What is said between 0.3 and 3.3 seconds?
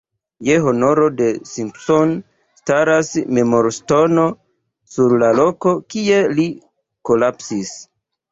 Je honoro de Simpson, staras